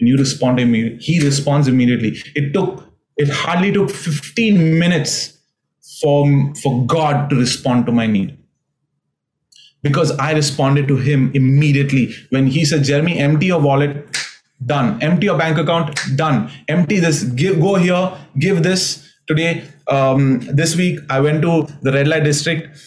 [0.00, 2.16] when you respond immediately, He responds immediately.
[2.34, 2.82] It took,
[3.18, 5.38] it hardly took 15 minutes
[6.00, 6.24] for,
[6.62, 8.38] for God to respond to my need
[9.84, 14.18] because I responded to him immediately when he said, Jeremy, empty your wallet,
[14.64, 15.00] done.
[15.02, 16.50] Empty your bank account, done.
[16.68, 19.06] Empty this, give, go here, give this.
[19.26, 22.78] Today, um, this week, I went to the red light district,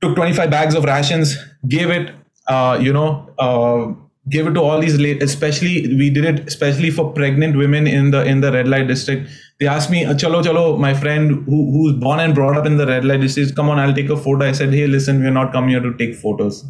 [0.00, 1.36] took 25 bags of rations,
[1.68, 2.12] gave it,
[2.48, 3.94] uh, you know, uh,
[4.28, 8.12] gave it to all these late, especially we did it especially for pregnant women in
[8.12, 9.28] the in the red light district
[9.62, 12.76] they asked me uh, chalo chalo my friend who, who's born and brought up in
[12.78, 15.36] the red light district come on i'll take a photo i said hey listen we're
[15.40, 16.64] not coming here to take photos.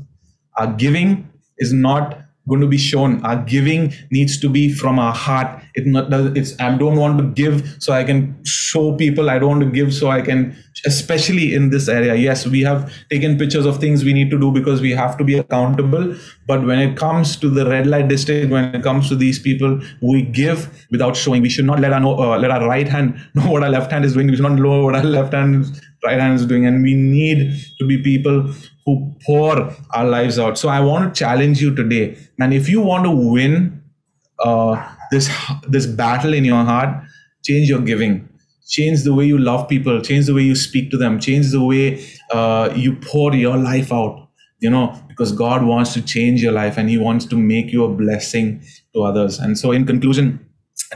[0.59, 3.25] Our giving is not going to be shown.
[3.25, 5.63] Our giving needs to be from our heart.
[5.75, 9.31] It not, it's I don't want to give so I can show people.
[9.31, 12.15] I don't want to give so I can, especially in this area.
[12.15, 15.25] Yes, we have taken pictures of things we need to do because we have to
[15.25, 16.17] be accountable.
[16.47, 19.81] But when it comes to the red light district, when it comes to these people,
[20.01, 21.43] we give without showing.
[21.43, 24.05] We should not let our uh, let our right hand know what our left hand
[24.05, 24.27] is doing.
[24.27, 27.55] We should not know what our left hand right hand is doing, and we need
[27.79, 28.53] to be people
[28.85, 30.59] who pour our lives out.
[30.59, 32.17] So I want to challenge you today.
[32.41, 33.83] And if you want to win
[34.41, 35.31] uh, this
[35.69, 37.05] this battle in your heart,
[37.45, 38.29] change your giving.
[38.69, 40.01] Change the way you love people.
[40.01, 41.21] Change the way you speak to them.
[41.21, 44.29] Change the way uh, you pour your life out.
[44.61, 47.85] You know, because God wants to change your life and He wants to make you
[47.85, 48.63] a blessing
[48.95, 49.39] to others.
[49.41, 50.39] And so, in conclusion,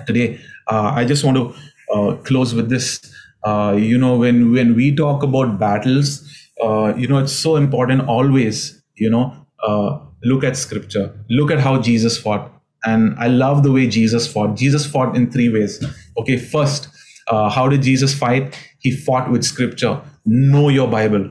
[0.07, 1.55] today, uh, I just want to
[1.93, 3.01] uh, close with this.
[3.45, 6.23] Uh, you know, when when we talk about battles,
[6.63, 9.35] uh, you know, it's so important always, you know,
[9.67, 12.53] uh, look at scripture, look at how Jesus fought
[12.85, 14.57] And I love the way Jesus fought.
[14.57, 15.85] Jesus fought in three ways.
[16.19, 16.89] Okay, first,
[17.29, 18.57] uh, how did Jesus fight?
[18.79, 20.01] He fought with scripture.
[20.25, 21.31] Know your Bible.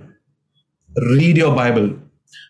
[1.11, 1.97] Read your Bible.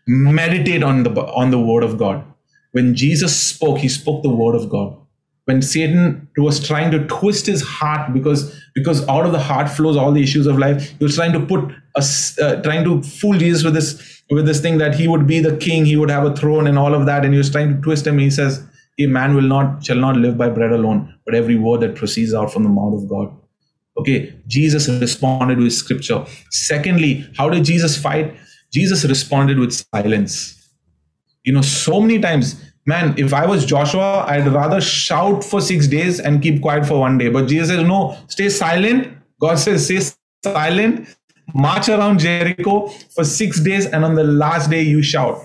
[0.08, 1.12] Meditate on the
[1.44, 2.24] on the word of God.
[2.72, 4.98] When Jesus spoke, he spoke the word of God
[5.46, 9.96] when Satan was trying to twist his heart because because out of the heart flows
[9.96, 10.90] all the issues of life.
[10.98, 14.78] He was trying to put uh, trying to fool Jesus with this with this thing
[14.80, 17.24] that he would be the king, he would have a throne and all of that,
[17.24, 18.18] and he was trying to twist him.
[18.18, 18.64] He says,
[19.00, 22.34] "A man will not shall not live by bread alone, but every word that proceeds
[22.34, 23.32] out from the mouth of God."
[23.98, 26.26] Okay, Jesus responded with scripture.
[26.52, 28.36] Secondly, how did Jesus fight?
[28.74, 30.52] Jesus responded with silence.
[31.46, 35.88] You know, so many times man, if I was Joshua, I'd rather shout for six
[35.88, 37.30] days and keep quiet for one day.
[37.30, 39.18] But Jesus says, no, stay silent.
[39.40, 40.00] God says, stay
[40.44, 41.16] silent,
[41.54, 45.42] march around Jericho for six days, and on the last day, you shout.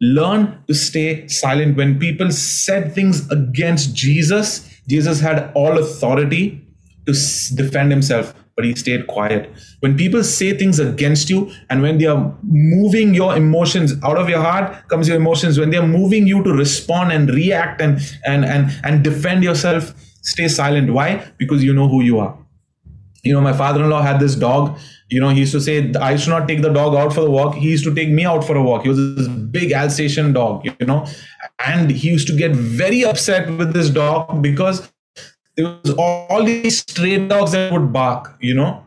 [0.00, 1.76] Learn to stay silent.
[1.76, 6.64] When people said things against Jesus, Jesus had all authority
[7.06, 7.12] to
[7.56, 9.48] defend himself but he stayed quiet.
[9.78, 14.28] When people say things against you and when they are moving your emotions out of
[14.28, 18.00] your heart comes your emotions, when they are moving you to respond and react and
[18.26, 20.92] and and and defend yourself, stay silent.
[20.92, 21.24] Why?
[21.38, 22.36] Because you know who you are.
[23.28, 24.78] You know, my father-in-law had this dog.
[25.10, 27.30] You know, he used to say, I should not take the dog out for the
[27.30, 27.54] walk.
[27.54, 28.82] He used to take me out for a walk.
[28.82, 31.06] He was this big Alsatian dog, you know,
[31.64, 34.90] and he used to get very upset with this dog because
[35.56, 38.86] there was all these stray dogs that would bark, you know.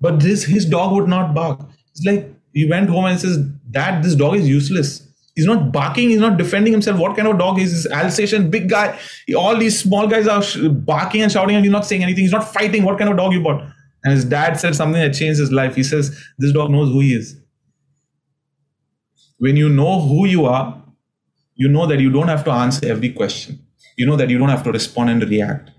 [0.00, 1.60] But this his dog would not bark.
[1.90, 3.38] It's like he went home and says,
[3.70, 5.08] Dad, this dog is useless.
[5.34, 6.98] He's not barking, he's not defending himself.
[6.98, 8.98] What kind of dog is this Alsatian big guy?
[9.36, 12.24] All these small guys are barking and shouting, and he's not saying anything.
[12.24, 12.84] He's not fighting.
[12.84, 13.62] What kind of dog you bought?
[14.04, 15.74] And his dad said something that changed his life.
[15.74, 17.36] He says, This dog knows who he is.
[19.38, 20.82] When you know who you are,
[21.54, 23.62] you know that you don't have to answer every question
[23.96, 25.70] you know that you don't have to respond and react.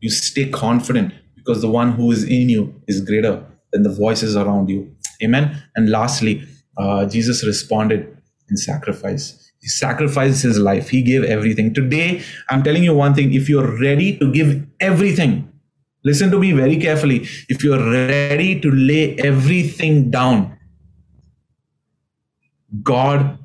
[0.00, 4.36] You stay confident because the one who is in you is greater than the voices
[4.36, 4.94] around you.
[5.22, 5.62] Amen.
[5.74, 6.44] And lastly,
[6.76, 8.17] uh, Jesus responded
[8.50, 9.52] in sacrifice.
[9.60, 10.88] He sacrificed his life.
[10.88, 11.74] He gave everything.
[11.74, 15.52] Today, I'm telling you one thing if you're ready to give everything,
[16.04, 17.26] listen to me very carefully.
[17.48, 20.56] If you're ready to lay everything down,
[22.82, 23.38] God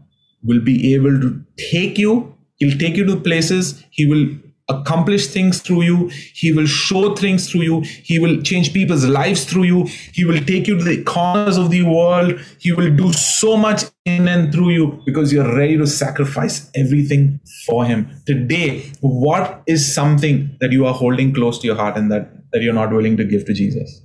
[0.43, 2.33] will be able to take you
[2.63, 3.83] He'll take you to places.
[3.89, 4.27] He will
[4.69, 6.07] accomplish things through you.
[6.33, 7.81] He will show things through you.
[7.81, 9.83] He will change people's lives through you.
[10.13, 12.39] He will take you to the corners of the world.
[12.59, 17.39] He will do so much in and through you because you're ready to sacrifice everything
[17.65, 18.09] for Him.
[18.25, 22.61] Today, what is something that you are holding close to your heart and that, that
[22.61, 24.01] you're not willing to give to Jesus?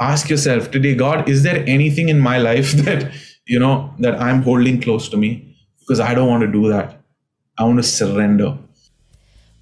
[0.00, 3.12] Ask yourself today, God, is there anything in my life that,
[3.46, 5.46] you know, that I'm holding close to me?
[5.86, 7.00] because I don't want to do that.
[7.58, 8.58] I want to surrender.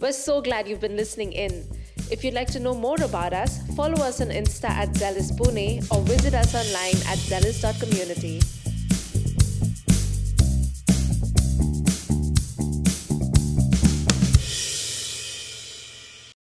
[0.05, 1.65] We're so glad you've been listening in.
[2.11, 5.81] If you'd like to know more about us, follow us on Insta at Zealous Pune
[5.91, 8.43] or visit us online at zealous.community.